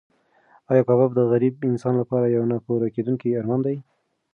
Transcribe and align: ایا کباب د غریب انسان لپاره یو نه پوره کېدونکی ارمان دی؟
ایا 0.69 0.83
کباب 0.87 1.11
د 1.15 1.19
غریب 1.31 1.53
انسان 1.71 1.93
لپاره 2.01 2.25
یو 2.35 2.43
نه 2.51 2.57
پوره 2.65 2.87
کېدونکی 2.95 3.37
ارمان 3.39 3.59
دی؟ 3.65 3.77